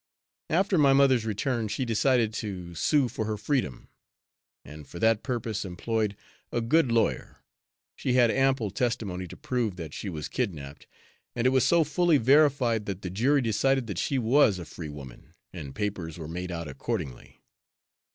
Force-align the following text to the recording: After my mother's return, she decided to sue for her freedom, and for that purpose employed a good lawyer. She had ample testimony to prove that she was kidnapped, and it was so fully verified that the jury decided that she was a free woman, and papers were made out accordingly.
After 0.49 0.79
my 0.79 0.93
mother's 0.93 1.25
return, 1.25 1.67
she 1.67 1.85
decided 1.85 2.33
to 2.33 2.73
sue 2.73 3.07
for 3.07 3.25
her 3.25 3.37
freedom, 3.37 3.87
and 4.65 4.87
for 4.87 4.97
that 4.97 5.21
purpose 5.21 5.63
employed 5.63 6.15
a 6.51 6.59
good 6.59 6.91
lawyer. 6.91 7.43
She 7.95 8.13
had 8.13 8.31
ample 8.31 8.71
testimony 8.71 9.27
to 9.27 9.37
prove 9.37 9.75
that 9.75 9.93
she 9.93 10.09
was 10.09 10.27
kidnapped, 10.27 10.87
and 11.35 11.45
it 11.45 11.51
was 11.51 11.67
so 11.67 11.83
fully 11.83 12.17
verified 12.17 12.87
that 12.87 13.03
the 13.03 13.11
jury 13.11 13.43
decided 13.43 13.85
that 13.85 13.99
she 13.99 14.17
was 14.17 14.57
a 14.57 14.65
free 14.65 14.89
woman, 14.89 15.35
and 15.53 15.75
papers 15.75 16.17
were 16.17 16.27
made 16.27 16.49
out 16.51 16.67
accordingly. 16.67 17.39